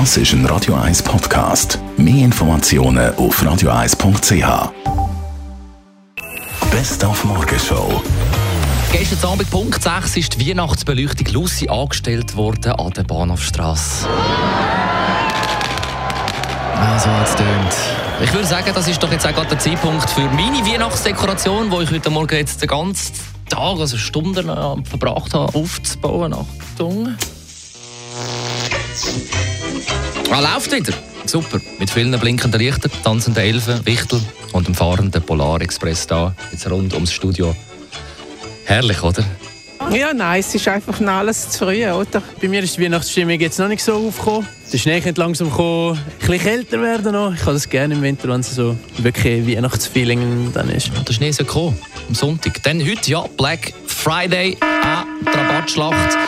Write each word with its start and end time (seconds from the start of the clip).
Das 0.00 0.16
ist 0.16 0.32
ein 0.32 0.44
Radio 0.46 0.74
1 0.74 1.04
Podcast. 1.04 1.78
Mehr 1.96 2.24
Informationen 2.24 3.14
auf 3.14 3.40
radio1.ch. 3.40 4.72
Best 6.72 7.04
auf 7.04 7.24
Morgenshow. 7.24 8.02
Gestern 8.90 9.30
Abend, 9.30 9.48
Punkt 9.52 9.80
6, 9.80 10.16
ist 10.16 10.34
die 10.34 10.50
Weihnachtsbeleuchtung 10.50 11.32
Lucy 11.32 11.68
angestellt 11.68 12.34
worden 12.34 12.72
an 12.72 12.90
der 12.90 13.04
Bahnhofstrasse. 13.04 14.08
Also 16.76 17.10
hat 17.10 17.28
es. 17.28 17.76
Ich 18.20 18.32
würde 18.34 18.48
sagen, 18.48 18.72
das 18.74 18.88
ist 18.88 19.00
doch 19.00 19.12
jetzt 19.12 19.24
auch 19.24 19.32
gerade 19.32 19.50
der 19.50 19.60
Zeitpunkt 19.60 20.10
für 20.10 20.22
meine 20.22 20.66
Weihnachtsdekoration, 20.66 21.70
wo 21.70 21.80
ich 21.82 21.92
heute 21.92 22.10
Morgen 22.10 22.34
jetzt 22.34 22.60
den 22.60 22.68
ganzen 22.68 23.14
Tag, 23.48 23.78
also 23.78 23.96
Stunden 23.96 24.48
äh, 24.48 24.84
verbracht 24.88 25.34
habe, 25.34 25.54
aufzubauen. 25.56 26.34
Achtung. 26.34 27.16
Ah, 30.34 30.40
läuft 30.40 30.72
wieder. 30.72 30.92
Super. 31.26 31.60
Mit 31.78 31.90
vielen 31.90 32.18
blinkenden 32.18 32.60
Lichtern, 32.60 32.90
tanzenden 33.04 33.40
Elfen, 33.40 33.86
Wichtel 33.86 34.20
und 34.50 34.66
dem 34.66 34.74
fahrenden 34.74 35.22
Polarexpress 35.22 36.08
da, 36.08 36.34
jetzt 36.50 36.68
rund 36.68 36.92
ums 36.92 37.12
Studio. 37.12 37.54
Herrlich, 38.64 39.00
oder? 39.04 39.24
Ja, 39.92 40.12
nein, 40.12 40.40
es 40.40 40.52
ist 40.52 40.66
einfach 40.66 40.98
noch 40.98 41.12
alles 41.12 41.50
zu 41.50 41.64
früh, 41.64 41.86
oder? 41.88 42.20
Bei 42.42 42.48
mir 42.48 42.64
ist 42.64 42.76
die 42.76 42.82
Weihnachtsstimmung 42.82 43.38
jetzt 43.38 43.60
noch 43.60 43.68
nicht 43.68 43.84
so 43.84 43.94
aufgekommen. 43.94 44.48
Der 44.72 44.78
Schnee 44.78 45.00
könnte 45.00 45.20
langsam 45.20 45.52
kommen, 45.52 45.98
ein 45.98 46.18
bisschen 46.18 46.40
kälter 46.40 46.82
werden 46.82 47.12
noch. 47.12 47.32
Ich 47.32 47.42
habe 47.42 47.52
das 47.52 47.68
gerne 47.68 47.94
im 47.94 48.02
Winter, 48.02 48.28
wenn 48.28 48.40
es 48.40 48.56
so 48.56 48.76
wirklich 48.98 49.46
Weihnachtsfeeling 49.46 50.50
dann 50.52 50.68
ist. 50.68 50.90
Der 51.06 51.12
Schnee 51.12 51.30
soll 51.30 51.46
kommen, 51.46 51.78
am 52.08 52.14
Sonntag. 52.16 52.60
Dann 52.64 52.80
heute, 52.80 53.08
ja, 53.08 53.24
Black 53.36 53.72
Friday, 53.86 54.56
ah, 54.62 55.04
die 55.20 55.38
Rabattschlacht 55.38 56.18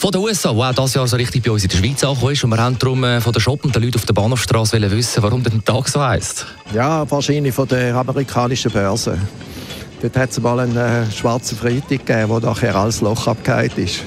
von 0.00 0.10
den 0.12 0.22
USA, 0.22 0.50
die 0.54 0.58
auch 0.58 0.72
dieses 0.72 0.94
Jahr 0.94 1.06
so 1.06 1.16
richtig 1.16 1.42
bei 1.42 1.50
uns 1.50 1.62
in 1.62 1.68
der 1.68 1.76
Schweiz 1.76 2.02
angekommen 2.02 2.32
ist. 2.32 2.42
Und 2.42 2.50
wir 2.50 2.56
haben 2.56 2.78
darum 2.78 3.04
äh, 3.04 3.20
von 3.20 3.34
den 3.34 3.40
shoppenden 3.40 3.82
Leuten 3.82 3.96
auf 3.96 4.06
der 4.06 4.14
Bahnhofstrasse 4.14 4.90
wissen, 4.90 5.22
warum 5.22 5.42
der 5.42 5.52
Tag 5.62 5.88
so 5.88 6.02
heisst. 6.02 6.46
Ja, 6.72 7.08
wahrscheinlich 7.10 7.54
von 7.54 7.68
der 7.68 7.94
amerikanischen 7.94 8.70
Börse. 8.70 9.18
Dort 10.00 10.16
hat 10.16 10.30
es 10.30 10.40
mal 10.40 10.58
einen 10.60 10.74
äh, 10.74 11.10
schwarzen 11.10 11.58
Freitag 11.58 12.06
gegeben, 12.06 12.30
wo 12.30 12.38
nachher 12.38 12.74
alles 12.74 13.02
Loch 13.02 13.26
abgehakt 13.26 13.76
ist. 13.76 14.00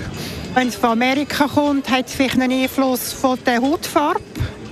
Wenn 0.56 0.70
es 0.70 0.76
von 0.76 0.90
Amerika 0.90 1.46
kommt, 1.46 1.88
hat 1.92 2.08
es 2.08 2.16
vielleicht 2.16 2.40
einen 2.40 2.52
Einfluss 2.52 3.14
von 3.14 3.38
der 3.46 3.62
Hautfarbe. 3.62 4.20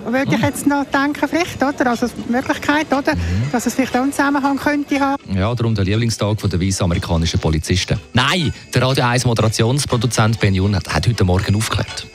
Würde 0.05 0.35
ich 0.35 0.41
jetzt 0.41 0.67
noch 0.67 0.85
denken, 0.85 1.27
vielleicht, 1.27 1.61
oder? 1.61 1.89
Also 1.89 2.07
die 2.07 2.31
Möglichkeit, 2.31 2.87
oder? 2.91 3.13
Dass 3.51 3.65
es 3.65 3.75
vielleicht 3.75 3.95
auch 3.95 4.01
einen 4.01 4.11
Zusammenhang 4.11 4.57
könnte 4.57 4.99
haben. 4.99 5.21
Ja, 5.33 5.53
darum 5.53 5.75
der 5.75 5.85
Lieblingstag 5.85 6.37
der 6.37 6.59
weißen 6.59 6.83
amerikanischen 6.83 7.39
Polizisten. 7.39 7.99
Nein, 8.13 8.53
der 8.73 8.81
Radio 8.81 9.05
1 9.05 9.25
Moderationsproduzent 9.25 10.39
Ben 10.39 10.53
Jun 10.53 10.75
hat, 10.75 10.93
hat 10.93 11.07
heute 11.07 11.23
Morgen 11.23 11.55
aufgeklärt. 11.55 12.07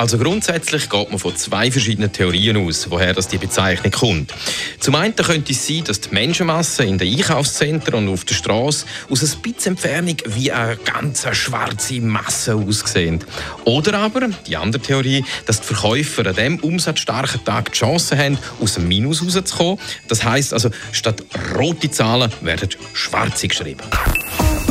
Also 0.00 0.16
grundsätzlich 0.16 0.88
geht 0.88 1.10
man 1.10 1.18
von 1.18 1.36
zwei 1.36 1.70
verschiedenen 1.70 2.10
Theorien 2.10 2.56
aus, 2.56 2.90
woher 2.90 3.12
das 3.12 3.28
die 3.28 3.36
Bezeichnung 3.36 3.92
kommt. 3.92 4.32
Zum 4.78 4.94
einen 4.94 5.14
könnte 5.14 5.52
es 5.52 5.66
sein, 5.66 5.84
dass 5.84 6.00
die 6.00 6.14
Menschenmasse 6.14 6.84
in 6.84 6.96
den 6.96 7.18
Einkaufszentren 7.18 8.08
und 8.08 8.14
auf 8.14 8.24
der 8.24 8.34
Straße 8.34 8.86
aus 9.10 9.22
ein 9.22 9.42
bisschen 9.42 9.72
Entfernung 9.72 10.16
wie 10.24 10.50
eine 10.52 10.78
ganz 10.78 11.26
schwarze 11.36 12.00
Masse 12.00 12.54
aussehen. 12.54 13.22
Oder 13.66 13.98
aber 13.98 14.28
die 14.46 14.56
andere 14.56 14.80
Theorie, 14.80 15.22
dass 15.44 15.60
die 15.60 15.66
Verkäufer 15.66 16.24
an 16.24 16.34
diesem 16.34 16.60
umsatzstarken 16.60 17.44
Tag 17.44 17.70
die 17.72 17.78
Chance 17.78 18.16
haben, 18.16 18.38
aus 18.58 18.76
dem 18.76 18.88
Minus 18.88 19.22
rauszukommen. 19.22 19.78
Das 20.08 20.24
heisst 20.24 20.54
also, 20.54 20.70
statt 20.92 21.22
rote 21.58 21.90
Zahlen 21.90 22.32
werden 22.40 22.70
schwarze 22.94 23.48
geschrieben. 23.48 23.82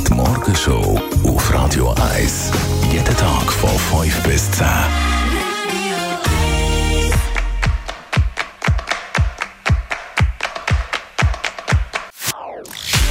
Die 0.07 0.11
Morgenshow 0.11 0.99
auf 1.23 1.53
Radio 1.53 1.93
1. 2.15 2.49
Jeden 2.91 3.15
Tag 3.15 3.53
von 3.53 3.77
5 4.01 4.23
bis 4.23 4.49
10. 4.53 4.65